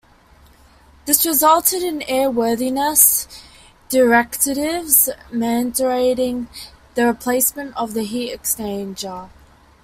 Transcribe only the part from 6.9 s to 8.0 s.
the replacement of